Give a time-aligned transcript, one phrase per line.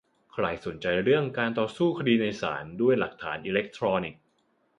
[0.33, 4.21] ใครสนใจเรื่องการต่อสู้คดีในศาลด้วยหลักฐานอิเล็กทรอนิกส์